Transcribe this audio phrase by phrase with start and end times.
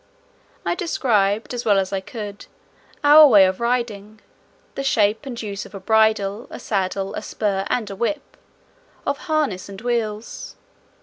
[0.65, 2.47] I described, as well as I could,
[3.03, 4.19] our way of riding;
[4.73, 8.35] the shape and use of a bridle, a saddle, a spur, and a whip;
[9.05, 10.55] of harness and wheels.